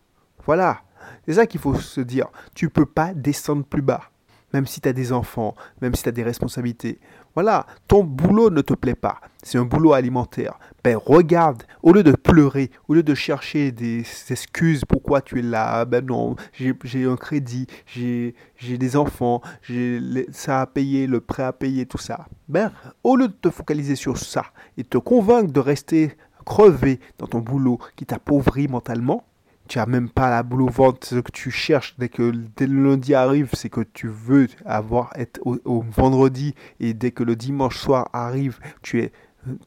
Voilà. 0.46 0.84
C'est 1.25 1.34
ça 1.34 1.48
qu'il 1.48 1.60
faut 1.60 1.75
se 1.75 2.01
dire. 2.01 2.27
Tu 2.53 2.65
ne 2.65 2.70
peux 2.70 2.86
pas 2.86 3.13
descendre 3.13 3.65
plus 3.65 3.82
bas 3.82 4.12
même 4.53 4.68
si 4.68 4.80
tu 4.80 4.88
as 4.88 4.94
des 4.94 5.12
enfants, 5.12 5.56
même 5.82 5.96
si 5.96 6.03
tu 6.03 6.10
as 6.10 6.13
des 6.13 6.24
responsabilités. 6.24 7.00
Voilà, 7.36 7.66
ton 7.88 8.04
boulot 8.04 8.52
ne 8.52 8.62
te 8.62 8.75
plaît 8.75 8.94
pas, 8.94 9.20
c'est 9.42 9.58
un 9.58 9.66
boulot 9.66 9.94
alimentaire. 9.94 10.60
Ben 10.84 10.98
regarde, 10.98 11.63
au 11.82 11.92
lieu 11.92 12.04
de 12.04 12.12
pleurer, 12.12 12.70
au 12.88 12.94
lieu 12.94 13.02
de 13.02 13.16
chercher 13.16 13.72
des 13.72 14.04
excuses 14.30 14.86
pourquoi 14.86 15.22
tu 15.22 15.40
es 15.40 15.42
là, 15.42 15.86
ben 15.86 16.06
non, 16.06 16.36
j'ai 16.54 17.06
un 17.06 17.16
crédit, 17.16 17.66
j'ai 17.88 18.34
des 18.62 18.96
enfants, 18.96 19.42
j'ai 19.63 20.00
ça 20.32 20.62
à 20.62 20.68
payer, 20.68 21.08
le 21.08 21.22
prêt 21.22 21.44
à 21.44 21.54
payer, 21.54 21.88
tout 21.88 21.98
ça. 21.98 22.28
Ben 22.48 22.72
au 23.04 23.16
lieu 23.16 23.28
de 23.28 23.34
te 23.34 23.50
focaliser 23.50 23.96
sur 23.96 24.18
ça 24.18 24.46
et 24.78 24.84
te 24.84 25.00
convaincre 25.00 25.52
de 25.52 25.60
rester 25.60 26.16
crevé 26.46 27.00
dans 27.18 27.28
ton 27.28 27.40
boulot 27.40 27.80
qui 27.96 28.06
t'appauvrit 28.06 28.68
mentalement, 28.68 29.24
tu 29.67 29.77
n'as 29.77 29.86
même 29.86 30.10
pas 30.10 30.29
la 30.29 30.43
boule 30.43 30.63
au 30.63 30.70
ventre. 30.70 31.08
Ce 31.08 31.15
que 31.15 31.32
tu 31.32 31.51
cherches 31.51 31.96
dès 31.98 32.10
que 32.10 32.24
le 32.24 32.84
lundi 32.84 33.13
arrive, 33.13 33.50
c'est 33.53 33.70
que 33.70 33.82
tu 33.82 34.08
veux 34.08 34.48
avoir 34.65 35.12
être 35.15 35.39
au, 35.43 35.82
vendredi 35.82 36.53
et 36.79 36.93
dès 36.93 37.12
que 37.12 37.24
le 37.24 37.36
dimanche 37.36 37.77
soir 37.77 38.10
arrive, 38.13 38.60
tu 38.82 39.01
es 39.01 39.12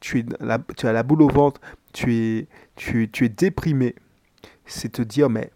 tu, 0.01 0.21
es 0.21 0.25
la, 0.41 0.59
tu 0.77 0.87
as 0.87 0.93
la 0.93 1.03
boule 1.03 1.23
au 1.23 1.29
ventre, 1.29 1.61
tu 1.93 2.15
es, 2.15 2.49
tu, 2.77 3.11
tu 3.11 3.27
es 3.27 3.29
déprimé. 3.29 3.95
C'est 4.65 4.93
te 4.93 5.03
dire, 5.03 5.29
mais 5.29 5.51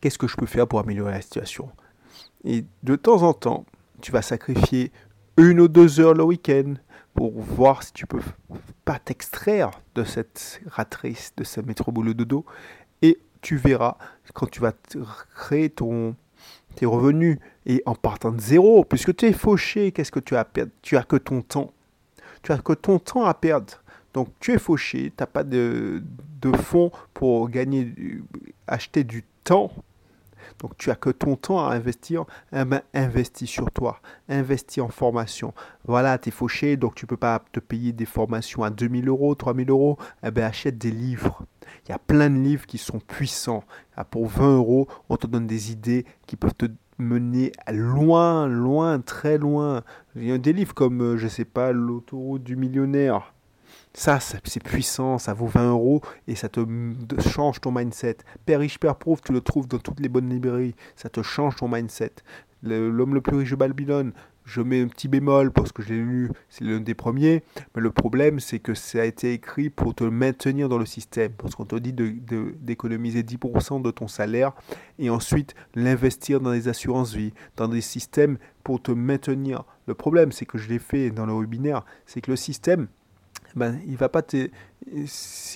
qu'est-ce 0.00 0.18
que 0.18 0.26
je 0.26 0.36
peux 0.36 0.46
faire 0.46 0.66
pour 0.66 0.80
améliorer 0.80 1.12
la 1.12 1.20
situation? 1.20 1.70
Et 2.44 2.64
de 2.82 2.96
temps 2.96 3.22
en 3.22 3.32
temps, 3.32 3.64
tu 4.00 4.10
vas 4.10 4.22
sacrifier 4.22 4.90
une 5.36 5.60
ou 5.60 5.68
deux 5.68 6.00
heures 6.00 6.14
le 6.14 6.24
week-end 6.24 6.74
pour 7.14 7.40
voir 7.40 7.82
si 7.82 7.92
tu 7.92 8.06
peux 8.06 8.22
pas 8.84 8.98
t'extraire 8.98 9.70
de 9.94 10.04
cette 10.04 10.60
ratrice, 10.66 11.32
de 11.36 11.44
ce 11.44 11.60
métro 11.60 11.92
boulot 11.92 12.14
dodo 12.14 12.44
et 13.00 13.18
tu 13.42 13.56
verras 13.56 13.98
quand 14.32 14.50
tu 14.50 14.60
vas 14.60 14.72
créer 15.34 15.68
ton, 15.68 16.16
tes 16.76 16.86
revenus 16.86 17.38
et 17.66 17.82
en 17.84 17.94
partant 17.94 18.32
de 18.32 18.40
zéro, 18.40 18.84
puisque 18.84 19.14
tu 19.14 19.26
es 19.26 19.32
fauché, 19.32 19.92
qu'est-ce 19.92 20.10
que 20.10 20.20
tu 20.20 20.34
as 20.34 20.40
à 20.40 20.44
perdre? 20.44 20.72
Tu 20.80 20.96
as 20.96 21.02
que 21.02 21.16
ton 21.16 21.42
temps. 21.42 21.72
Tu 22.42 22.52
as 22.52 22.58
que 22.58 22.72
ton 22.72 22.98
temps 22.98 23.24
à 23.24 23.34
perdre. 23.34 23.82
Donc 24.14 24.28
tu 24.40 24.52
es 24.52 24.58
fauché, 24.58 25.10
tu 25.10 25.14
n'as 25.20 25.26
pas 25.26 25.44
de, 25.44 26.02
de 26.40 26.56
fonds 26.56 26.90
pour 27.14 27.48
gagner, 27.48 27.92
acheter 28.66 29.04
du 29.04 29.24
temps 29.44 29.72
donc 30.58 30.76
tu 30.76 30.90
as 30.90 30.94
que 30.94 31.10
ton 31.10 31.36
temps 31.36 31.66
à 31.66 31.74
investir, 31.74 32.24
eh 32.52 32.64
ben, 32.64 32.82
investis 32.94 33.48
sur 33.48 33.70
toi, 33.70 34.00
investis 34.28 34.82
en 34.82 34.88
formation. 34.88 35.54
Voilà, 35.84 36.18
tu 36.18 36.28
es 36.28 36.32
fauché, 36.32 36.76
donc 36.76 36.94
tu 36.94 37.04
ne 37.04 37.08
peux 37.08 37.16
pas 37.16 37.42
te 37.52 37.60
payer 37.60 37.92
des 37.92 38.06
formations 38.06 38.62
à 38.62 38.70
2000 38.70 39.08
euros, 39.08 39.34
3000 39.34 39.70
euros, 39.70 39.98
eh 40.22 40.30
ben, 40.30 40.44
achète 40.44 40.78
des 40.78 40.90
livres. 40.90 41.42
Il 41.86 41.90
y 41.90 41.94
a 41.94 41.98
plein 41.98 42.30
de 42.30 42.36
livres 42.36 42.66
qui 42.66 42.78
sont 42.78 43.00
puissants. 43.00 43.64
Ah, 43.96 44.04
pour 44.04 44.26
20 44.26 44.56
euros, 44.56 44.88
on 45.08 45.16
te 45.16 45.26
donne 45.26 45.46
des 45.46 45.72
idées 45.72 46.04
qui 46.26 46.36
peuvent 46.36 46.54
te 46.54 46.66
mener 46.98 47.52
loin, 47.70 48.46
loin, 48.46 49.00
très 49.00 49.38
loin. 49.38 49.82
Il 50.16 50.24
y 50.24 50.32
a 50.32 50.38
des 50.38 50.52
livres 50.52 50.74
comme, 50.74 51.02
euh, 51.02 51.16
je 51.16 51.28
sais 51.28 51.44
pas, 51.44 51.72
l'autoroute 51.72 52.42
du 52.42 52.56
millionnaire. 52.56 53.31
Ça, 53.94 54.20
c'est 54.20 54.62
puissant, 54.62 55.18
ça 55.18 55.34
vaut 55.34 55.46
20 55.46 55.70
euros 55.70 56.00
et 56.26 56.34
ça 56.34 56.48
te 56.48 56.66
change 57.28 57.60
ton 57.60 57.72
mindset. 57.72 58.18
Père 58.46 58.60
riche, 58.60 58.78
père 58.78 58.96
pauvre, 58.96 59.20
tu 59.20 59.32
le 59.32 59.42
trouves 59.42 59.68
dans 59.68 59.78
toutes 59.78 60.00
les 60.00 60.08
bonnes 60.08 60.30
librairies. 60.30 60.74
Ça 60.96 61.10
te 61.10 61.22
change 61.22 61.56
ton 61.56 61.68
mindset. 61.68 62.12
L'homme 62.62 63.14
le, 63.14 63.20
plus 63.20 63.36
riche 63.36 63.50
de 63.50 63.56
Babylone, 63.56 64.12
je 64.44 64.62
mets 64.62 64.80
un 64.80 64.88
petit 64.88 65.08
bémol 65.08 65.52
parce 65.52 65.72
que 65.72 65.82
j'ai 65.82 65.96
lu, 65.96 66.30
c'est 66.48 66.64
l'un 66.64 66.80
des 66.80 66.94
premiers. 66.94 67.42
Mais 67.74 67.82
le 67.82 67.90
problème, 67.90 68.40
c'est 68.40 68.60
que 68.60 68.72
ça 68.72 69.02
a 69.02 69.04
été 69.04 69.34
écrit 69.34 69.68
pour 69.68 69.94
te 69.94 70.04
maintenir 70.04 70.70
dans 70.70 70.78
le 70.78 70.86
système. 70.86 71.32
Parce 71.32 71.54
qu'on 71.54 71.66
te 71.66 71.76
dit 71.76 71.92
d'économiser 71.92 73.22
10% 73.22 73.82
de 73.82 73.90
ton 73.90 74.08
salaire 74.08 74.52
et 74.98 75.10
ensuite 75.10 75.54
l'investir 75.74 76.40
dans 76.40 76.52
des 76.52 76.68
assurances 76.68 77.12
vie, 77.12 77.34
dans 77.56 77.68
des 77.68 77.82
systèmes 77.82 78.38
pour 78.64 78.80
te 78.80 78.92
maintenir. 78.92 79.64
Le 79.86 79.94
problème, 79.94 80.32
c'est 80.32 80.46
que 80.46 80.56
je 80.56 80.68
l'ai 80.68 80.78
fait 80.78 81.10
dans 81.10 81.26
le 81.26 81.34
webinaire, 81.34 81.84
c'est 82.06 82.22
que 82.22 82.30
le 82.30 82.36
système, 82.36 82.88
ben, 83.54 83.80
il 83.86 83.96
va 83.96 84.08
pas 84.08 84.22
te... 84.22 84.48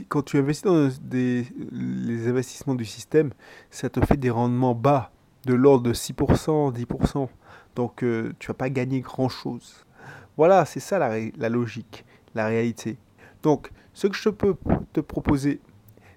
quand 0.09 0.23
tu 0.23 0.39
investis 0.39 0.65
dans 0.65 0.89
des, 1.01 1.47
les 1.73 2.29
investissements 2.29 2.75
du 2.75 2.85
système, 2.85 3.31
ça 3.71 3.89
te 3.89 4.05
fait 4.05 4.17
des 4.17 4.31
rendements 4.31 4.75
bas, 4.75 5.13
de 5.45 5.55
l'ordre 5.55 5.85
de 5.85 5.95
6%, 5.95 6.75
10%. 6.75 7.29
Donc 7.75 8.03
euh, 8.03 8.33
tu 8.39 8.49
vas 8.49 8.55
pas 8.55 8.71
gagner 8.71 9.01
grand-chose. 9.01 9.87
Voilà, 10.37 10.65
c'est 10.65 10.81
ça 10.81 10.99
la, 10.99 11.11
la, 11.37 11.49
logique, 11.49 12.05
la 12.35 12.47
réalité. 12.47 12.99
Donc, 13.43 13.71
ce 13.95 14.07
que 14.07 14.17
je 14.17 14.29
peux 14.29 14.55
te 14.93 15.01
proposer, 15.01 15.61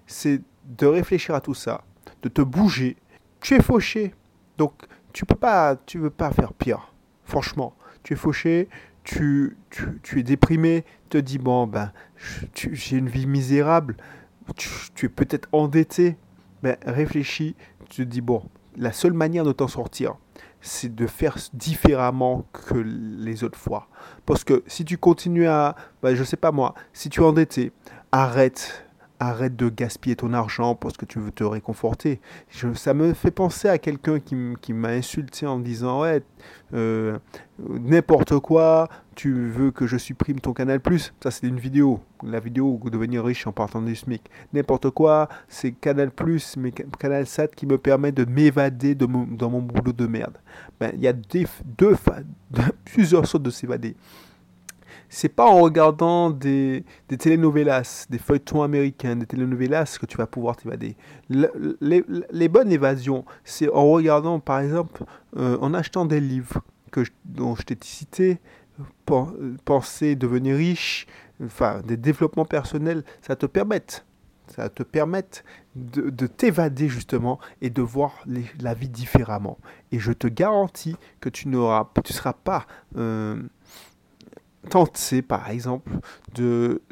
c'est 0.06 0.42
de 0.66 0.86
réfléchir 0.86 1.34
à 1.34 1.40
tout 1.40 1.54
ça, 1.54 1.84
de 2.22 2.28
te 2.28 2.42
bouger. 2.42 2.96
Tu 3.40 3.54
es 3.54 3.62
fauché, 3.62 4.14
donc 4.58 4.74
tu 5.12 5.24
peux 5.24 5.36
pas, 5.36 5.76
tu 5.86 5.98
veux 5.98 6.10
pas 6.10 6.30
faire 6.32 6.52
pire. 6.52 6.92
Franchement, 7.24 7.74
tu 8.02 8.12
es 8.12 8.16
fauché, 8.16 8.68
tu, 9.10 9.56
tu, 10.02 10.20
es 10.20 10.22
déprimé, 10.22 10.84
te 11.08 11.18
dis, 11.18 11.38
bon, 11.38 11.66
ben, 11.66 11.92
j'ai 12.54 12.96
une 12.96 13.08
vie 13.08 13.26
misérable, 13.26 13.96
tu, 14.56 15.06
es 15.06 15.08
peut-être 15.08 15.48
endetté, 15.52 16.16
ben, 16.62 16.76
réfléchis, 16.86 17.56
tu 17.88 18.04
te 18.04 18.08
dis, 18.08 18.20
bon, 18.20 18.42
la 18.76 18.92
seule 18.92 19.12
manière 19.12 19.44
de 19.44 19.52
t'en 19.52 19.66
sortir, 19.66 20.14
c'est 20.60 20.94
de 20.94 21.06
faire 21.06 21.36
différemment 21.54 22.46
que 22.52 22.74
les 22.76 23.42
autres 23.42 23.58
fois. 23.58 23.88
Parce 24.26 24.44
que 24.44 24.62
si 24.68 24.84
tu 24.84 24.96
continues 24.96 25.48
à, 25.48 25.74
ben, 26.02 26.14
je 26.14 26.22
sais 26.22 26.36
pas 26.36 26.52
moi, 26.52 26.74
si 26.92 27.08
tu 27.08 27.20
es 27.20 27.24
endetté, 27.24 27.72
arrête 28.12 28.86
arrête 29.20 29.54
de 29.54 29.68
gaspiller 29.68 30.16
ton 30.16 30.32
argent 30.32 30.74
parce 30.74 30.96
que 30.96 31.04
tu 31.04 31.20
veux 31.20 31.30
te 31.30 31.44
réconforter. 31.44 32.20
ça 32.74 32.94
me 32.94 33.12
fait 33.12 33.30
penser 33.30 33.68
à 33.68 33.78
quelqu'un 33.78 34.18
qui, 34.18 34.72
m'a 34.72 34.88
insulté 34.88 35.46
en 35.46 35.58
me 35.58 35.64
disant 35.64 36.02
ouais 36.02 36.22
euh, 36.72 37.18
n'importe 37.58 38.38
quoi, 38.38 38.88
tu 39.14 39.48
veux 39.48 39.70
que 39.70 39.86
je 39.86 39.98
supprime 39.98 40.40
ton 40.40 40.54
canal 40.54 40.80
plus. 40.80 41.12
Ça 41.22 41.30
c'est 41.30 41.46
une 41.46 41.60
vidéo, 41.60 42.00
la 42.22 42.40
vidéo 42.40 42.80
devenir 42.90 43.24
riche 43.24 43.46
en 43.46 43.52
partant 43.52 43.82
du 43.82 43.94
SMIC. 43.94 44.22
N'importe 44.54 44.90
quoi, 44.90 45.28
c'est 45.48 45.72
canal 45.72 46.10
plus, 46.10 46.56
mais 46.56 46.72
canal 46.98 47.26
sat 47.26 47.48
qui 47.48 47.66
me 47.66 47.76
permet 47.76 48.12
de 48.12 48.24
m'évader 48.24 48.94
dans 48.94 49.08
mon 49.08 49.60
boulot 49.60 49.92
de 49.92 50.06
merde. 50.06 50.38
Ben, 50.80 50.92
il 50.94 51.00
y 51.00 51.08
a 51.08 51.12
deux, 51.12 51.96
plusieurs 52.86 53.26
sortes 53.26 53.42
de 53.42 53.50
s'évader 53.50 53.96
c'est 55.10 55.28
pas 55.28 55.44
en 55.44 55.60
regardant 55.60 56.30
des, 56.30 56.84
des 57.08 57.18
telenovelas, 57.18 58.06
des 58.08 58.18
feuilletons 58.18 58.62
américains, 58.62 59.16
des 59.16 59.26
telenovelas 59.26 59.98
que 60.00 60.06
tu 60.06 60.16
vas 60.16 60.26
pouvoir 60.26 60.56
t'évader. 60.56 60.96
les, 61.28 62.48
bonnes 62.48 62.72
évasions, 62.72 63.24
c'est 63.44 63.68
en 63.68 63.90
regardant, 63.90 64.38
par 64.38 64.60
exemple, 64.60 65.04
euh, 65.36 65.58
en 65.60 65.74
achetant 65.74 66.06
des 66.06 66.20
livres 66.20 66.62
que 66.92 67.02
dont 67.24 67.56
je 67.56 67.62
t'ai 67.62 67.76
cité, 67.82 68.38
penser 69.64 70.14
devenir 70.14 70.56
riche, 70.56 71.06
enfin, 71.44 71.82
des 71.84 71.96
développements 71.96 72.44
personnels, 72.44 73.04
ça 73.20 73.36
te 73.36 73.46
permet 73.46 73.82
ça 74.50 74.68
te 74.68 74.82
permettre 74.82 75.42
de, 75.76 76.10
de 76.10 76.26
t'évader 76.26 76.88
justement 76.88 77.38
et 77.62 77.70
de 77.70 77.82
voir 77.82 78.24
la 78.58 78.74
vie 78.74 78.88
différemment. 78.88 79.58
Et 79.92 80.00
je 80.00 80.12
te 80.12 80.26
garantis 80.26 80.96
que 81.20 81.28
tu 81.28 81.48
n'auras, 81.48 81.88
tu 82.04 82.12
seras 82.12 82.32
pas 82.32 82.66
euh, 82.96 83.40
tenter, 84.68 85.22
par 85.22 85.50
exemple, 85.50 85.92
de 86.34 86.82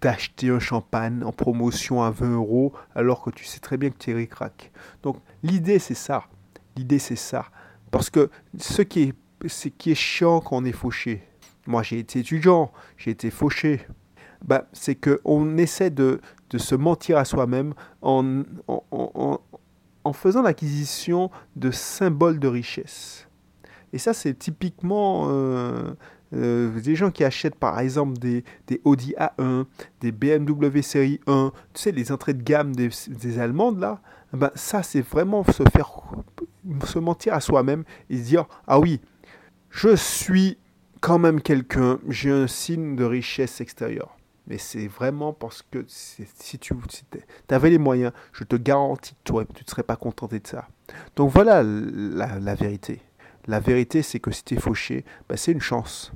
d'acheter 0.00 0.48
un 0.48 0.58
champagne 0.58 1.22
en 1.24 1.32
promotion 1.32 2.02
à 2.02 2.10
20 2.10 2.34
euros 2.34 2.72
alors 2.94 3.22
que 3.22 3.30
tu 3.30 3.44
sais 3.44 3.60
très 3.60 3.76
bien 3.76 3.90
que 3.90 3.98
tu 3.98 4.10
es 4.10 4.14
ric 4.14 4.32
Donc 5.02 5.16
l'idée 5.42 5.78
c'est 5.78 5.94
ça. 5.94 6.24
L'idée 6.76 6.98
c'est 6.98 7.16
ça. 7.16 7.46
Parce 7.90 8.08
que 8.10 8.30
ce 8.56 8.82
qui 8.82 9.02
est, 9.02 9.14
ce 9.48 9.68
qui 9.68 9.90
est 9.90 9.96
chiant 9.96 10.40
quand 10.40 10.56
on 10.56 10.64
est 10.64 10.72
fauché, 10.72 11.22
moi 11.66 11.82
j'ai 11.82 11.98
été 11.98 12.20
étudiant, 12.20 12.72
j'ai 12.96 13.10
été 13.10 13.30
fauché, 13.30 13.86
bah, 14.44 14.68
c'est 14.72 14.94
qu'on 14.94 15.58
essaie 15.58 15.90
de, 15.90 16.20
de, 16.48 16.58
se 16.58 16.74
mentir 16.74 17.18
à 17.18 17.24
soi-même 17.26 17.74
en, 18.00 18.42
en, 18.68 19.40
en, 20.04 20.12
faisant 20.14 20.40
l'acquisition 20.40 21.30
de 21.56 21.70
symboles 21.70 22.38
de 22.38 22.48
richesse. 22.48 23.28
Et 23.92 23.98
ça 23.98 24.14
c'est 24.14 24.34
typiquement... 24.34 25.26
Euh, 25.28 25.92
euh, 26.32 26.80
des 26.80 26.94
gens 26.94 27.10
qui 27.10 27.24
achètent 27.24 27.56
par 27.56 27.78
exemple 27.80 28.18
des, 28.18 28.44
des, 28.66 28.80
Audi 28.84 29.14
A1, 29.18 29.64
des 30.00 30.12
BMW 30.12 30.82
série 30.82 31.20
1, 31.26 31.52
tu 31.74 31.82
sais, 31.82 31.92
les 31.92 32.12
entrées 32.12 32.34
de 32.34 32.42
gamme 32.42 32.74
des, 32.74 32.90
des 33.08 33.38
Allemandes 33.38 33.80
là, 33.80 34.00
ben 34.32 34.50
ça 34.54 34.82
c'est 34.82 35.00
vraiment 35.00 35.44
se 35.44 35.64
faire 35.72 35.90
se 36.84 36.98
mentir 36.98 37.34
à 37.34 37.40
soi-même 37.40 37.84
et 38.10 38.18
se 38.18 38.22
dire 38.22 38.46
ah 38.66 38.78
oui, 38.78 39.00
je 39.70 39.96
suis 39.96 40.58
quand 41.00 41.18
même 41.18 41.40
quelqu'un, 41.40 41.98
j'ai 42.08 42.30
un 42.30 42.46
signe 42.46 42.96
de 42.96 43.04
richesse 43.04 43.60
extérieure. 43.60 44.16
Mais 44.46 44.58
c'est 44.58 44.88
vraiment 44.88 45.32
parce 45.32 45.62
que 45.62 45.84
si 45.86 46.58
tu 46.58 46.74
avais 47.50 47.70
les 47.70 47.78
moyens, 47.78 48.12
je 48.32 48.42
te 48.44 48.56
garantis 48.56 49.14
que 49.14 49.20
toi, 49.24 49.44
tu 49.44 49.62
ne 49.64 49.68
serais 49.70 49.84
pas 49.84 49.96
contenté 49.96 50.40
de 50.40 50.46
ça. 50.46 50.66
Donc 51.14 51.30
voilà 51.30 51.62
la 51.62 52.54
vérité. 52.54 53.00
La 53.50 53.58
vérité, 53.58 54.02
c'est 54.02 54.20
que 54.20 54.30
si 54.30 54.44
tu 54.44 54.54
es 54.54 54.60
fauché, 54.60 55.04
bah, 55.28 55.36
c'est 55.36 55.50
une 55.50 55.60
chance. 55.60 56.12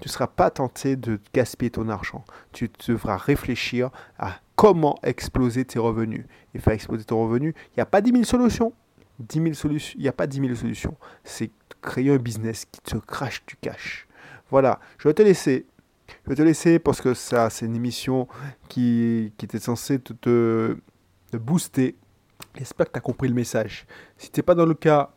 Tu 0.00 0.08
ne 0.08 0.10
seras 0.10 0.26
pas 0.26 0.50
tenté 0.50 0.96
de 0.96 1.20
gaspiller 1.34 1.70
ton 1.70 1.90
argent. 1.90 2.24
Tu 2.52 2.70
devras 2.86 3.18
réfléchir 3.18 3.90
à 4.18 4.40
comment 4.56 4.98
exploser 5.02 5.66
tes 5.66 5.78
revenus. 5.78 6.24
Et 6.54 6.58
faire 6.58 6.72
exploser 6.72 7.04
ton 7.04 7.22
revenu, 7.22 7.54
il 7.72 7.74
n'y 7.76 7.82
a 7.82 7.86
pas 7.86 8.00
10 8.00 8.12
000 8.12 8.24
solutions. 8.24 8.72
10 9.18 9.52
solutions. 9.52 9.96
Il 9.98 10.02
n'y 10.02 10.08
a 10.08 10.14
pas 10.14 10.26
10 10.26 10.40
000 10.40 10.54
solutions. 10.54 10.96
C'est 11.24 11.50
créer 11.82 12.10
un 12.10 12.16
business 12.16 12.64
qui 12.64 12.80
te 12.80 12.96
crache 12.96 13.44
du 13.44 13.56
cash. 13.56 14.08
Voilà, 14.50 14.80
je 14.96 15.08
vais 15.08 15.14
te 15.14 15.20
laisser. 15.20 15.66
Je 16.24 16.30
vais 16.30 16.36
te 16.36 16.42
laisser 16.42 16.78
parce 16.78 17.02
que 17.02 17.12
ça, 17.12 17.50
c'est 17.50 17.66
une 17.66 17.76
émission 17.76 18.28
qui, 18.70 19.34
qui 19.36 19.44
était 19.44 19.58
censée 19.58 19.98
te 19.98 20.78
booster. 21.34 21.96
J'espère 22.56 22.86
que 22.86 22.92
tu 22.92 22.98
as 22.98 23.02
compris 23.02 23.28
le 23.28 23.34
message. 23.34 23.86
Si 24.16 24.30
tu 24.30 24.40
n'es 24.40 24.42
pas 24.42 24.54
dans 24.54 24.64
le 24.64 24.72
cas, 24.72 25.12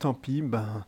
tant 0.00 0.14
pis, 0.14 0.42
ben, 0.42 0.84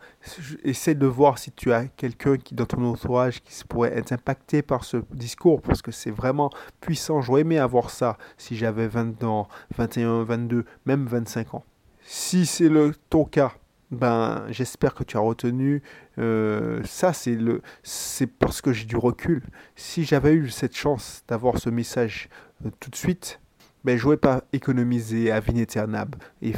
essaie 0.64 0.94
de 0.94 1.06
voir 1.06 1.38
si 1.38 1.52
tu 1.52 1.72
as 1.72 1.86
quelqu'un 1.86 2.38
qui 2.38 2.54
dans 2.54 2.66
ton 2.66 2.82
entourage 2.84 3.42
qui 3.42 3.62
pourrait 3.64 3.96
être 3.96 4.10
impacté 4.12 4.62
par 4.62 4.84
ce 4.84 4.96
discours 5.12 5.60
parce 5.60 5.82
que 5.82 5.92
c'est 5.92 6.10
vraiment 6.10 6.50
puissant. 6.80 7.20
J'aurais 7.20 7.42
aimé 7.42 7.58
avoir 7.58 7.90
ça 7.90 8.18
si 8.38 8.56
j'avais 8.56 8.88
20 8.88 9.22
ans, 9.22 9.48
21, 9.76 10.24
22, 10.24 10.64
même 10.86 11.06
25 11.06 11.54
ans. 11.54 11.64
Si 12.00 12.46
c'est 12.46 12.70
le 12.70 12.94
ton 13.10 13.24
cas, 13.24 13.52
ben 13.90 14.46
j'espère 14.48 14.94
que 14.94 15.04
tu 15.04 15.18
as 15.18 15.20
retenu. 15.20 15.82
Euh, 16.18 16.82
ça 16.84 17.12
c'est 17.12 17.36
le, 17.36 17.60
c'est 17.82 18.26
parce 18.26 18.62
que 18.62 18.72
j'ai 18.72 18.86
du 18.86 18.96
recul. 18.96 19.42
Si 19.76 20.04
j'avais 20.04 20.32
eu 20.32 20.48
cette 20.48 20.74
chance 20.74 21.22
d'avoir 21.28 21.58
ce 21.58 21.68
message 21.68 22.30
euh, 22.64 22.70
tout 22.80 22.90
de 22.90 22.96
suite, 22.96 23.41
ben, 23.84 23.98
je 23.98 24.04
n'aurais 24.04 24.16
pas 24.16 24.44
économisé 24.52 25.30
à 25.30 25.40
Vinéternab 25.40 26.16
et, 26.40 26.52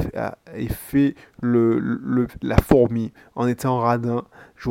et 0.55 0.67
fait 0.67 1.15
le, 1.41 2.27
la 2.41 2.57
fourmi 2.57 3.11
en 3.35 3.47
étant 3.47 3.79
radin. 3.79 4.25
Je 4.55 4.69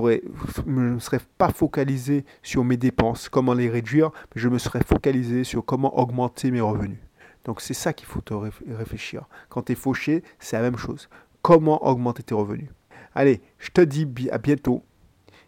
ne 0.66 0.98
serais 0.98 1.20
pas 1.38 1.50
focalisé 1.50 2.24
sur 2.42 2.64
mes 2.64 2.76
dépenses, 2.76 3.28
comment 3.28 3.54
les 3.54 3.68
réduire, 3.68 4.10
mais 4.34 4.40
je 4.40 4.48
me 4.48 4.58
serais 4.58 4.82
focalisé 4.82 5.44
sur 5.44 5.64
comment 5.64 5.98
augmenter 5.98 6.50
mes 6.50 6.60
revenus. 6.60 6.98
Donc 7.44 7.60
c'est 7.60 7.74
ça 7.74 7.92
qu'il 7.92 8.06
faut 8.06 8.20
te 8.20 8.32
réfléchir. 8.32 9.26
Quand 9.48 9.62
tu 9.62 9.72
es 9.72 9.74
fauché, 9.74 10.22
c'est 10.38 10.56
la 10.56 10.62
même 10.62 10.78
chose. 10.78 11.08
Comment 11.42 11.86
augmenter 11.86 12.22
tes 12.22 12.34
revenus? 12.34 12.70
Allez, 13.14 13.42
je 13.58 13.70
te 13.70 13.80
dis 13.80 14.08
à 14.30 14.38
bientôt. 14.38 14.82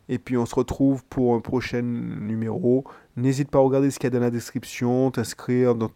Et 0.09 0.19
puis 0.19 0.37
on 0.37 0.47
se 0.47 0.55
retrouve 0.55 1.05
pour 1.07 1.35
un 1.35 1.41
prochain 1.41 1.83
numéro. 1.83 2.85
N'hésite 3.17 3.51
pas 3.51 3.59
à 3.59 3.63
regarder 3.63 3.91
ce 3.91 3.99
qu'il 3.99 4.07
y 4.07 4.15
a 4.15 4.19
dans 4.19 4.25
la 4.25 4.31
description, 4.31 5.11
t'inscrire 5.11 5.75
dans 5.75 5.89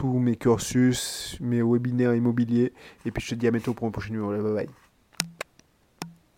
tous 0.00 0.18
mes 0.18 0.34
cursus, 0.34 1.36
mes 1.40 1.60
webinaires 1.62 2.14
immobiliers. 2.14 2.72
Et 3.04 3.10
puis 3.10 3.22
je 3.22 3.30
te 3.30 3.34
dis 3.34 3.46
à 3.46 3.50
bientôt 3.50 3.74
pour 3.74 3.86
un 3.86 3.90
prochain 3.90 4.12
numéro. 4.14 4.30
Bye 4.30 4.66
bye. 4.66 4.79